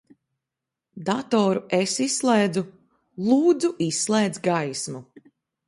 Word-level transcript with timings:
Datoru 1.09 1.61
es 1.79 1.93
izslēdzu. 2.07 2.65
Lūdzu, 3.29 3.73
izslēdz 3.91 4.43
gaismu. 4.51 5.07